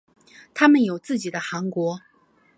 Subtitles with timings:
[0.55, 2.01] 他们有自己的汗国。